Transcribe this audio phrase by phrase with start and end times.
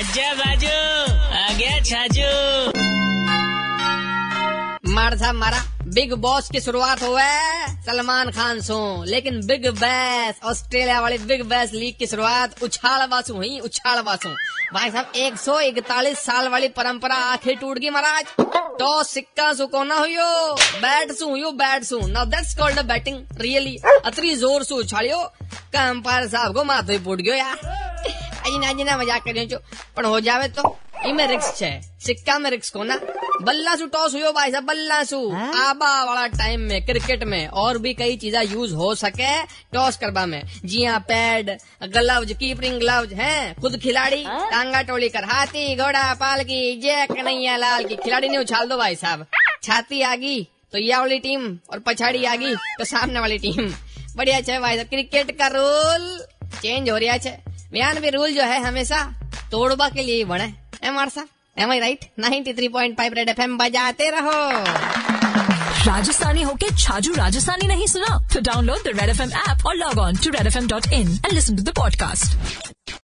[0.00, 0.68] आजा बाजू
[1.30, 2.28] आ गया छाजू।
[4.90, 5.58] मार था, मारा।
[5.94, 7.24] बिग बॉस की शुरुआत हुआ
[7.84, 13.34] सलमान खान सो। लेकिन बिग बैस, ऑस्ट्रेलिया वाली बिग बैस लीग की शुरुआत उछाल बासु
[13.34, 14.28] हुई, उछाल बासु
[14.74, 18.24] भाई साहब, एक सौ इकतालीस साल वाली परंपरा आखिर टूट गई महाराज।
[18.80, 23.76] तो सिक्का सु कोना हुयो बैट सु हुयो बैट सु। Now that's called batting really
[24.06, 25.22] Atri ज़ोर सु उछालियो
[25.72, 27.69] का अंपायर साहब को माथो फूट गयो, यार।
[28.40, 29.58] अजीना अजीना मज़ाक कर छो
[29.96, 30.76] पण हो जावे तो
[31.06, 31.70] इमे रिक्स छे
[32.06, 32.96] सिक्का में रिक्स कोना
[33.42, 35.18] बल्ला सु टॉस हुयो भाई साहब बल्ला सु
[35.58, 39.32] आबा वाला टाइम में क्रिकेट में और भी कई चीजा यूज़ हो सके
[39.72, 41.50] टॉस करबा में जी हाँ पैड
[41.94, 47.84] ग्लव्स कीपरिंग ग्लव्स हैं खुद खिलाड़ी टांगा टोली कर हाथी घोड़ा पालकी जय कन्हैया लाल
[47.84, 49.26] की खिलाड़ी ने उछाल दो भाई साहब
[49.62, 50.38] छाती आगी
[50.72, 53.72] तो यह वाली टीम और पछाड़ी आगी तो सामने वाली टीम
[54.16, 56.06] बढ़िया छे भाई साहब क्रिकेट का रूल
[56.62, 59.02] चेंज हो रहा है बयान भी रूल जो है हमेशा
[59.50, 63.58] तोड़बा के लिए ही बने। एम आर साहब am I right 93.5 Red F M
[63.58, 64.50] बजाते रहो।
[65.86, 68.28] राजस्थानी होके छाजू राजस्थानी नहीं सुना?
[68.34, 70.86] तो download the Red F M app और log on to Red F M dot
[70.86, 72.38] in and listen to the podcast